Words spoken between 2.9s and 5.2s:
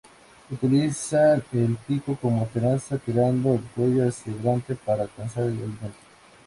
estirando el cuello hacia delante para